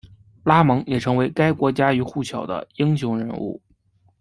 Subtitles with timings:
[0.43, 3.61] 拉蒙也成为该国家喻户晓的英雄人物。